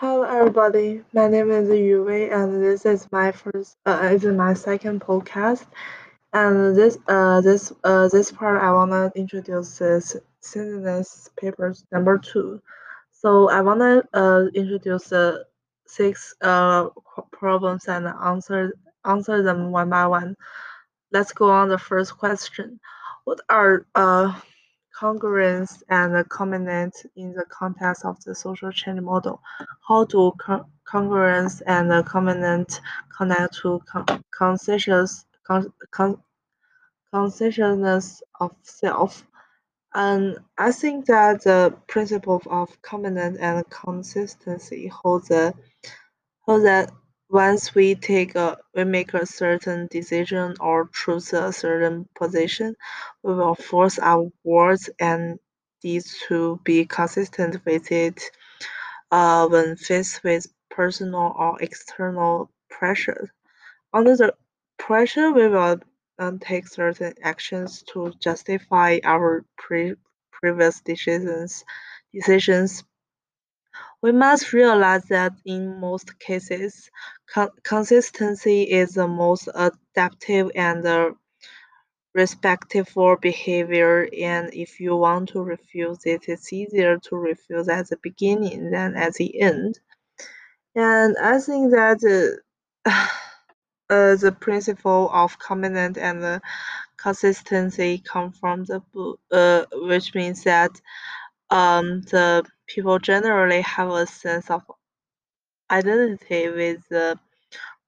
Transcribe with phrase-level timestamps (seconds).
[0.00, 5.00] Hello everybody, my name is Yuwei and this is my first uh is my second
[5.00, 5.66] podcast.
[6.32, 12.62] And this uh this uh this part I wanna introduce this synthesis papers number two.
[13.10, 15.44] So I wanna uh introduce the
[15.88, 16.90] six uh
[17.32, 18.74] problems and answer
[19.04, 20.36] answer them one by one.
[21.10, 22.78] Let's go on the first question.
[23.24, 24.40] What are uh
[24.98, 29.40] congruence and combinant in the context of the social change model.
[29.86, 32.80] How do con congruence and combinant
[33.16, 36.22] connect to con consciousness, con con
[37.12, 39.24] consciousness of self?
[39.94, 45.54] And I think that the principle of combinant and consistency holds that
[47.30, 52.76] once we take a we make a certain decision or choose a certain position,
[53.22, 55.38] we will force our words and
[55.82, 58.20] deeds to be consistent with it
[59.10, 63.30] uh, when faced with personal or external pressure.
[63.92, 64.34] Under the
[64.78, 65.80] pressure, we will
[66.18, 69.96] um, take certain actions to justify our pre-
[70.32, 71.64] previous decisions.
[72.14, 72.84] Decisions
[74.02, 76.90] we must realize that in most cases,
[77.26, 81.10] con consistency is the most adaptive and uh,
[82.14, 87.96] respectful behavior, and if you want to refuse it, it's easier to refuse at the
[88.02, 89.78] beginning than at the end.
[90.74, 92.38] And I think that
[92.86, 92.90] uh,
[93.90, 96.40] uh, the principle of combinant and the
[96.96, 100.70] consistency come from the book, uh, which means that
[101.50, 104.62] um, the people generally have a sense of
[105.70, 107.18] identity with the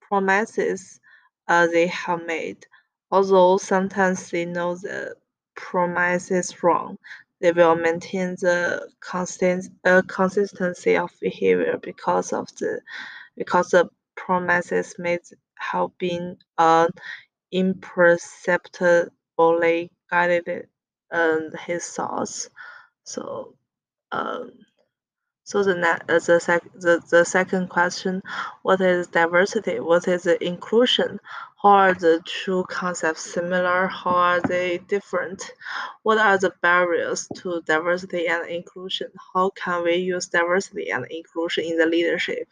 [0.00, 1.00] promises
[1.48, 2.66] uh, they have made.
[3.10, 5.14] Although sometimes they know the
[5.56, 6.98] promise is wrong,
[7.40, 12.80] they will maintain the constant uh, consistency of behavior because of the
[13.36, 15.20] because the promises made
[15.58, 16.88] have been uh,
[17.52, 20.68] imperceptibly guided
[21.12, 22.50] um, his thoughts.
[23.04, 23.56] So
[24.12, 24.52] um,
[25.48, 25.74] so the,
[26.06, 28.20] the, sec the, the second question,
[28.62, 29.80] what is diversity?
[29.80, 31.20] What is inclusion?
[31.62, 33.86] How are the two concepts similar?
[33.86, 35.50] How are they different?
[36.02, 39.08] What are the barriers to diversity and inclusion?
[39.32, 42.48] How can we use diversity and inclusion in the leadership?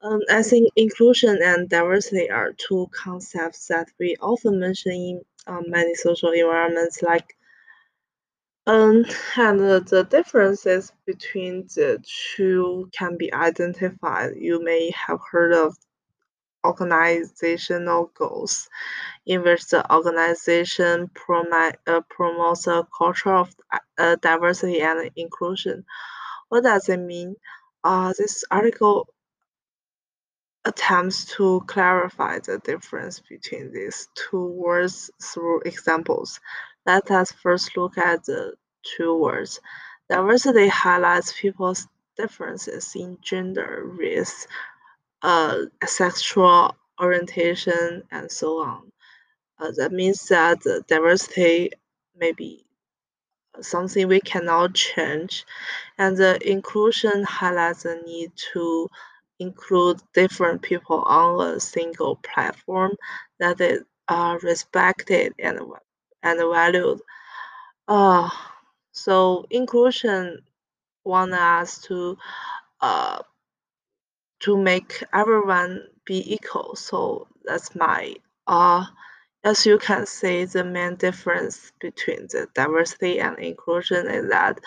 [0.00, 5.64] Um, I think inclusion and diversity are two concepts that we often mention in um,
[5.66, 7.36] many social environments like
[8.66, 9.04] um,
[9.36, 12.02] and the differences between the
[12.36, 14.36] two can be identified.
[14.36, 15.76] You may have heard of
[16.64, 18.68] organizational goals,
[19.26, 23.54] in which the organization uh, promotes a culture of
[23.98, 25.84] uh, diversity and inclusion.
[26.48, 27.36] What does it mean?
[27.82, 29.08] Uh, this article
[30.64, 36.40] attempts to clarify the difference between these two words through examples.
[36.86, 39.60] Let us first look at the two words.
[40.08, 41.86] Diversity highlights people's
[42.16, 44.46] differences in gender, race,
[45.22, 48.92] uh, sexual orientation, and so on.
[49.58, 51.70] Uh, that means that diversity
[52.16, 52.64] may be
[53.60, 55.46] something we cannot change,
[55.98, 58.90] and the inclusion highlights the need to
[59.38, 62.92] include different people on a single platform
[63.38, 65.60] that is uh, respected and
[66.24, 67.00] and valued.
[67.88, 68.30] Uh,
[68.92, 70.40] so inclusion
[71.04, 72.18] want us to
[72.82, 73.20] uh,
[74.40, 76.76] to make everyone be equal.
[76.76, 78.14] So that's my
[78.46, 78.84] uh,
[79.44, 84.60] as you can see, the main difference between the diversity and inclusion is that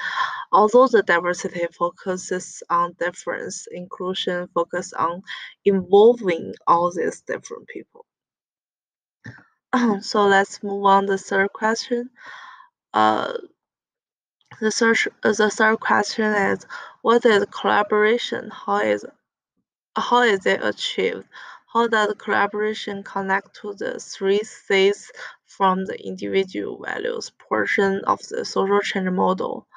[0.52, 5.24] although the diversity focuses on difference, inclusion focuses on
[5.66, 8.07] involving all these different people.
[10.02, 12.10] so let's move on to the third question.
[12.94, 13.34] Uh,
[14.62, 16.66] the third, the third question is,
[17.02, 18.50] what is collaboration?
[18.52, 19.06] How is,
[19.96, 21.26] how is it achieved?
[21.74, 25.12] How does collaboration connect to the three C's
[25.46, 29.68] from the individual values portion of the social change model?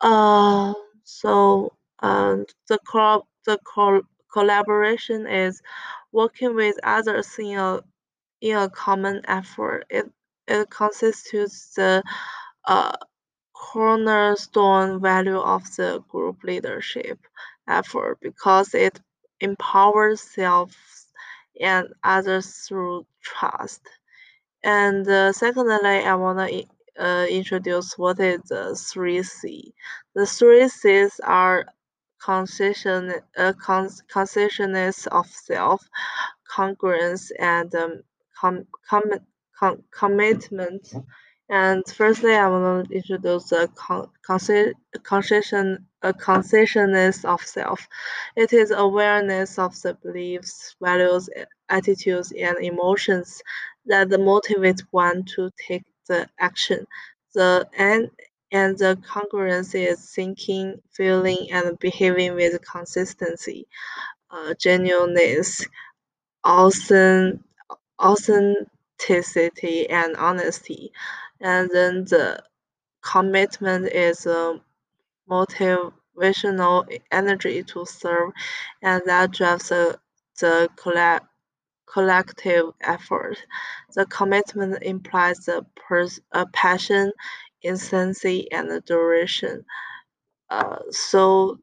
[0.00, 0.74] Uh,
[1.04, 2.36] so uh,
[2.68, 4.02] the co the co
[4.32, 5.62] collaboration is
[6.12, 7.80] working with others in a
[8.50, 9.86] in a common effort.
[9.90, 10.10] It
[10.48, 12.02] it constitutes the
[12.66, 12.96] uh,
[13.54, 17.18] cornerstone value of the group leadership
[17.68, 19.00] effort because it
[19.40, 20.74] empowers self
[21.60, 23.82] and others through trust.
[24.64, 26.64] And uh, secondly, I want to
[27.02, 29.72] uh, introduce what is the 3C.
[30.14, 31.66] The 3 Cs are
[32.22, 33.52] concession, uh,
[34.12, 35.82] consciousness of self,
[36.50, 38.02] congruence, and um,
[38.38, 39.02] com, com,
[39.58, 40.94] com, commitment.
[41.48, 44.74] And firstly, I want to introduce the con, conscious,
[46.02, 47.86] a consciousness of self.
[48.36, 51.28] It is awareness of the beliefs, values,
[51.68, 53.42] attitudes, and emotions
[53.86, 56.86] that motivate one to take the action.
[57.34, 58.10] The and
[58.52, 63.66] and the congruence is thinking, feeling, and behaving with consistency,
[64.30, 65.66] uh, genuineness,
[66.46, 67.42] authenticity,
[69.90, 70.92] and honesty.
[71.40, 72.42] And then the
[73.02, 74.60] commitment is a
[75.30, 78.32] motivational energy to serve,
[78.82, 79.98] and that drives the,
[80.40, 81.26] the collect,
[81.92, 83.38] collective effort.
[83.94, 87.12] The commitment implies a, pers- a passion,
[87.62, 89.64] intensity, and duration.
[90.50, 91.58] Uh, so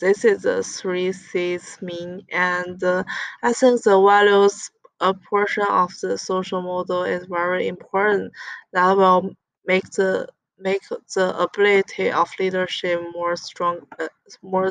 [0.00, 3.04] this is the three C's mean, and uh,
[3.42, 8.32] I think the values a portion of the social model is very important.
[8.72, 9.34] That will
[9.66, 14.08] make the make the ability of leadership more strong, uh,
[14.42, 14.70] more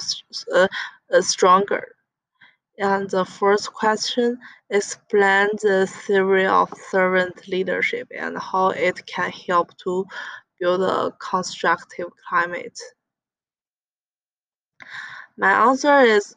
[0.53, 0.67] uh,
[1.21, 1.95] stronger.
[2.79, 4.39] And the first question
[4.69, 10.05] explain the theory of servant leadership and how it can help to
[10.59, 12.79] build a constructive climate.
[15.37, 16.35] My answer is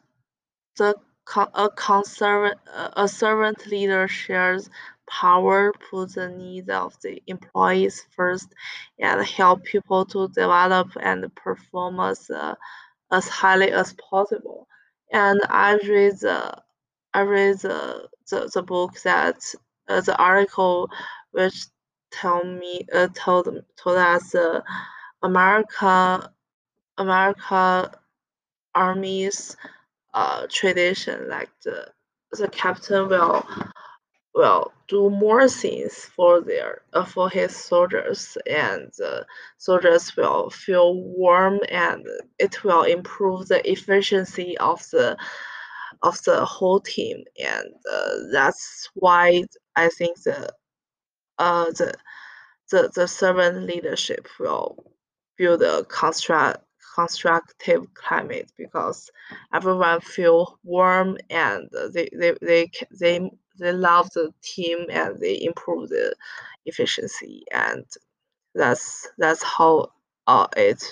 [0.76, 0.96] the
[1.34, 4.70] a, a servant leader shares
[5.08, 8.48] power, puts the needs of the employees first,
[8.98, 12.54] and help people to develop and perform as, uh,
[13.12, 14.68] as highly as possible.
[15.12, 16.62] And I read the
[17.14, 19.36] I read the the, the book that
[19.88, 20.90] uh, the article
[21.32, 21.66] which
[22.12, 24.60] tell me uh, told told us uh,
[25.22, 26.32] America
[26.98, 27.92] America
[28.74, 29.56] armies
[30.16, 31.88] uh, tradition like the
[32.32, 33.46] the captain will
[34.34, 39.26] will do more things for their uh, for his soldiers and the
[39.58, 42.06] soldiers will feel warm and
[42.38, 45.16] it will improve the efficiency of the
[46.02, 47.24] of the whole team.
[47.42, 49.44] And uh, that's why
[49.76, 50.50] i think the
[51.38, 51.94] uh the
[52.72, 54.76] the, the servant leadership will
[55.38, 56.65] build a construct
[56.96, 59.10] constructive climate because
[59.54, 62.70] everyone feel warm and they they they
[63.00, 66.14] they, they love the team and they improve the
[66.66, 67.84] efficiency and
[68.54, 69.90] that's that's how
[70.26, 70.82] uh, it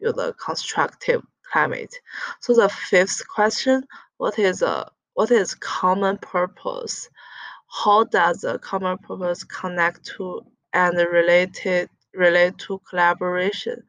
[0.00, 1.22] build a constructive
[1.52, 1.94] climate.
[2.40, 3.84] So the fifth question,
[4.18, 7.08] what is a what is common purpose?
[7.84, 13.82] How does the common purpose connect to and related relate to collaboration?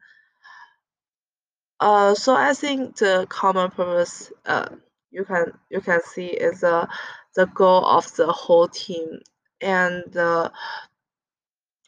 [1.80, 4.68] Uh, so I think the common purpose uh,
[5.10, 6.86] you can you can see is uh,
[7.34, 9.20] the goal of the whole team.
[9.62, 10.50] And uh,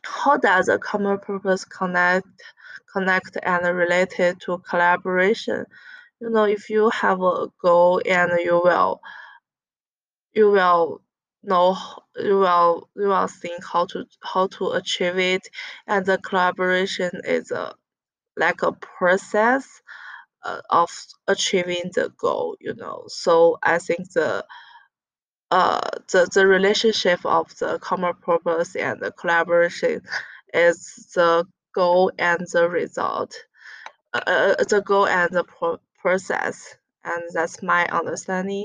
[0.04, 2.26] how does a common purpose connect
[2.92, 5.66] connect and related to collaboration?
[6.20, 9.00] You know if you have a goal and you will
[10.34, 11.02] you will
[11.42, 11.76] know
[12.16, 15.48] you will you will think how to how to achieve it
[15.86, 17.74] and the collaboration is a
[18.36, 19.82] like a process
[20.44, 20.90] uh, of
[21.28, 23.04] achieving the goal you know?
[23.08, 24.44] So i think the
[25.50, 25.80] uh,
[26.10, 30.00] the, the relationship of the common purpose and the collaboration
[30.54, 33.34] is the goal and the result
[34.14, 38.64] uh, uh the goal and the pro- process and that's my understanding.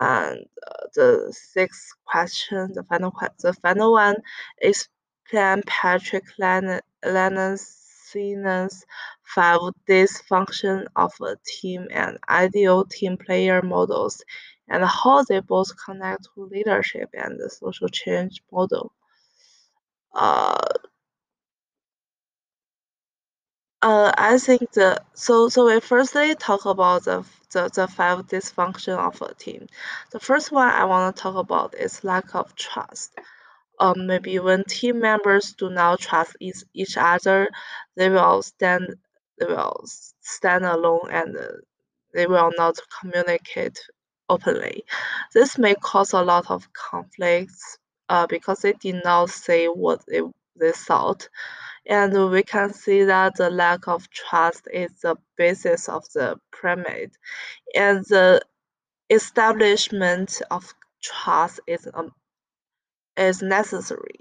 [0.00, 4.16] And uh, the sixth question the final the final one
[4.60, 4.88] is
[5.28, 7.79] plan patrick lennon's
[8.12, 8.84] Sinus
[9.22, 14.22] five dysfunction of a team and ideal team player models,
[14.68, 18.92] and how they both connect to leadership and the social change model.
[20.14, 20.56] Uh,
[23.82, 28.96] uh, I think the so so we firstly talk about the, the the five dysfunction
[28.98, 29.66] of a team.
[30.12, 33.12] The first one I want to talk about is lack of trust
[33.80, 37.48] um, maybe when team members do not trust each, each other,
[37.96, 38.94] they will stand
[39.38, 39.84] they will
[40.20, 41.36] stand alone and
[42.14, 43.80] they will not communicate
[44.28, 44.84] openly.
[45.34, 47.78] This may cause a lot of conflicts
[48.10, 50.20] uh, because they did not say what they,
[50.56, 51.28] they thought.
[51.86, 57.12] And we can see that the lack of trust is the basis of the pyramid.
[57.74, 58.42] And the
[59.10, 62.12] establishment of trust is um,
[63.20, 64.20] is necessary.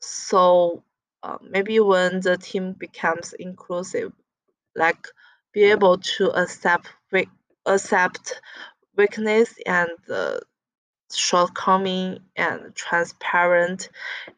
[0.00, 0.84] So
[1.22, 4.12] uh, maybe when the team becomes inclusive,
[4.76, 5.08] like
[5.52, 7.28] be able to accept weak,
[7.66, 8.40] accept
[8.96, 10.40] weakness and uh,
[11.12, 13.88] shortcoming and transparent,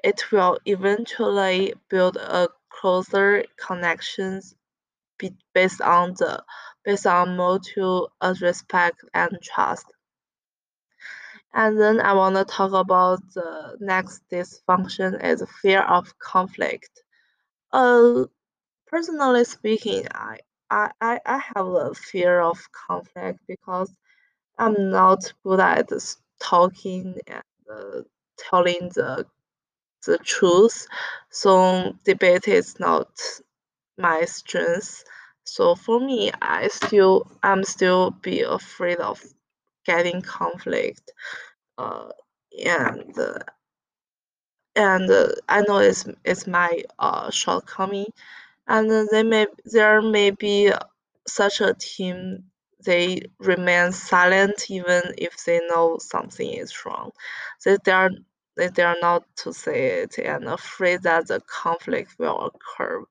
[0.05, 4.55] it will eventually build a closer connections
[5.55, 6.45] based on the
[6.85, 9.87] based on mutual respect and trust.
[11.53, 17.03] And then I want to talk about the next dysfunction is fear of conflict.
[17.73, 18.27] Uh,
[18.89, 20.39] personally speaking, I,
[20.71, 23.93] I, I have a fear of conflict because
[24.59, 25.91] I'm not good at
[26.41, 28.03] talking and uh,
[28.39, 29.27] telling the
[30.07, 30.87] the truth.
[31.31, 33.09] So debate is not
[33.99, 35.05] my strength.
[35.45, 39.23] So for me, I still I'm still be afraid of
[39.89, 41.13] getting conflict,
[41.79, 42.11] uh,
[42.67, 43.41] and uh,
[44.77, 48.09] and uh, I know it's it's my uh, shortcoming,
[48.69, 50.73] and they may there may be
[51.29, 52.45] such a team
[52.85, 57.11] they remain silent even if they know something is wrong.
[57.65, 58.11] They, they are
[58.57, 63.05] they are not to say it and afraid that the conflict will occur.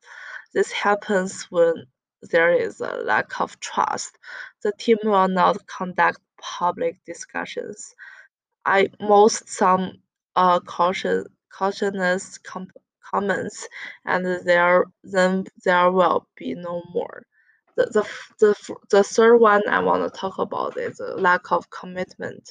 [0.54, 1.86] This happens when
[2.22, 4.18] there is a lack of trust.
[4.64, 7.94] The team will not conduct public discussions.
[8.66, 10.02] I most some
[10.36, 12.68] uh, caution, cautionous com
[13.02, 13.68] comments,
[14.06, 17.24] and there then there will be no more.
[17.76, 18.10] The, the,
[18.40, 22.50] the, the third one I want to talk about is a lack of commitment.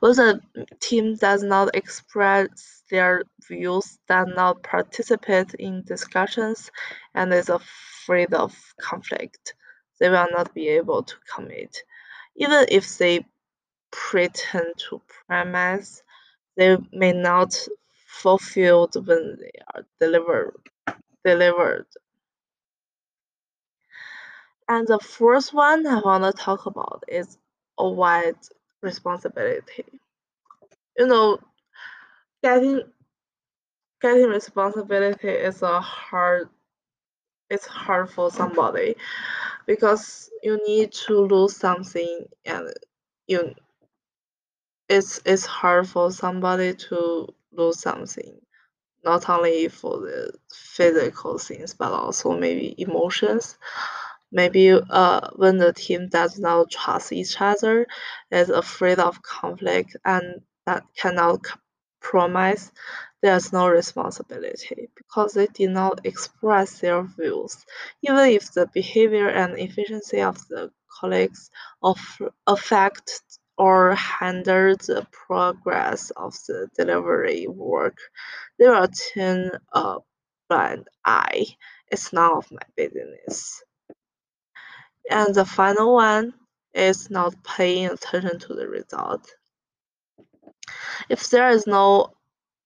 [0.00, 0.40] When the
[0.80, 6.70] team does not express their views, does not participate in discussions,
[7.14, 9.54] and is afraid of conflict,
[10.00, 11.82] they will not be able to commit.
[12.36, 13.26] Even if they
[13.90, 16.02] pretend to promise,
[16.56, 17.54] they may not
[18.06, 20.60] fulfill when they are delivered.
[21.24, 21.86] delivered.
[24.68, 27.38] And the fourth one I want to talk about is
[27.78, 28.36] avoid
[28.82, 29.84] responsibility.
[30.98, 31.38] You know,
[32.42, 32.82] getting
[34.00, 36.48] getting responsibility is a hard
[37.50, 38.94] it's hard for somebody
[39.66, 42.72] because you need to lose something and
[43.26, 43.54] you
[44.88, 48.40] it's it's hard for somebody to lose something
[49.04, 53.58] not only for the physical things but also maybe emotions
[54.32, 57.86] maybe uh, when the team does not trust each other
[58.30, 61.40] is afraid of conflict and that cannot
[62.00, 62.70] promise
[63.22, 67.56] there's no responsibility because they did not express their views.
[68.02, 70.70] Even if the behavior and efficiency of the
[71.00, 71.50] colleagues
[71.82, 71.98] of,
[72.46, 73.22] affect
[73.56, 77.98] or hinder the progress of the delivery work
[78.58, 79.96] they will turn a
[80.48, 81.46] blind eye.
[81.88, 83.62] It's none of my business
[85.10, 86.34] and the final one
[86.74, 89.30] is not paying attention to the result.
[91.08, 92.12] If there is no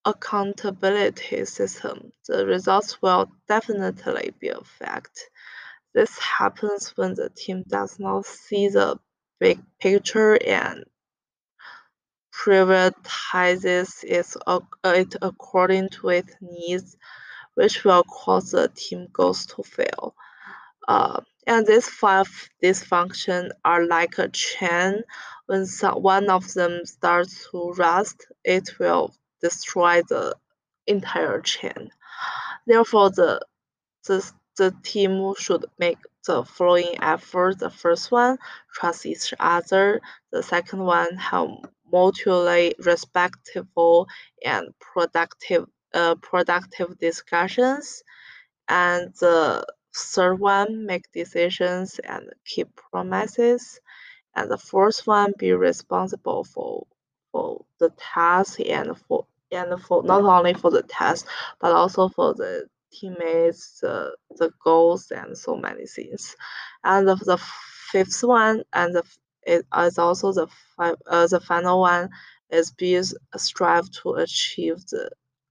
[0.04, 5.22] accountability system, the results will definitely be affected.
[5.94, 8.98] This happens when the team does not see the
[9.38, 10.84] big picture and
[12.32, 16.96] prioritizes it according to its needs,
[17.54, 20.14] which will cause the team goals to fail.
[20.88, 22.28] Uh, and these five
[22.62, 25.02] dysfunctions are like a chain.
[25.46, 30.36] When some, one of them starts to rust, it will destroy the
[30.86, 31.90] entire chain.
[32.66, 33.44] Therefore, the,
[34.06, 37.58] the, the team should make the following efforts.
[37.58, 38.38] The first one,
[38.72, 40.00] trust each other.
[40.30, 41.48] The second one, have
[41.92, 44.08] mutually respectful
[44.44, 48.02] and productive uh, productive discussions.
[48.68, 53.80] And the third one, make decisions and keep promises.
[54.34, 56.86] And the fourth one, be responsible for
[57.32, 61.26] for the task and for and for not only for the task
[61.60, 66.36] but also for the teammates, the, the goals and so many things.
[66.84, 69.04] And the, the fifth one and the
[69.44, 70.46] it is also the
[70.78, 72.10] uh, the final one
[72.50, 73.00] is be
[73.36, 75.10] strive to achieve the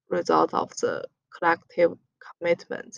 [0.09, 1.05] result of the
[1.37, 1.97] collective
[2.39, 2.97] commitment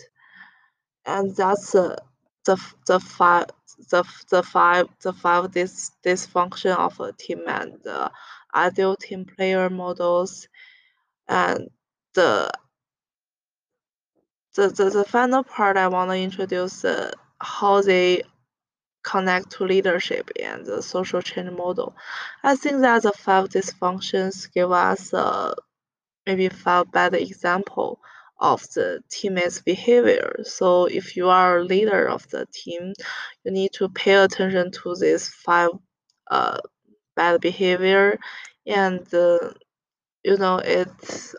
[1.06, 1.96] and that's uh,
[2.44, 2.56] the
[2.86, 3.46] the five
[3.90, 8.10] the the five the five this dysfunction of a team and the
[8.54, 10.48] ideal team player models
[11.28, 11.70] and
[12.14, 12.50] the
[14.54, 18.22] the, the, the final part I want to introduce uh, how they
[19.02, 21.96] connect to leadership and the social change model.
[22.42, 25.54] I think that the five dysfunctions give us uh,
[26.26, 28.00] maybe five bad example
[28.44, 30.36] of the teammates' behavior.
[30.44, 32.92] So if you are a leader of the team,
[33.44, 35.70] you need to pay attention to these five
[36.30, 36.58] uh,
[37.16, 38.18] bad behavior
[38.66, 39.38] and uh,
[40.24, 40.88] you know it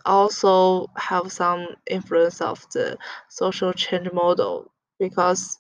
[0.05, 2.97] also have some influence of the
[3.29, 5.59] social change model because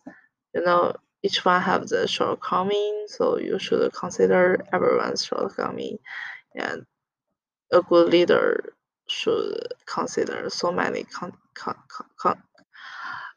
[0.55, 5.97] you know each one have the shortcoming so you should consider everyone's shortcoming
[6.55, 6.85] and
[7.73, 8.73] a good leader
[9.15, 11.75] should consider so many con, con,
[12.17, 12.41] con,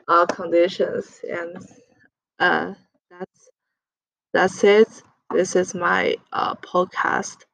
[0.08, 1.56] uh, conditions and
[2.40, 2.74] uh,
[3.10, 3.48] that's
[4.32, 4.88] that's it.
[5.32, 7.44] This is my uh, podcast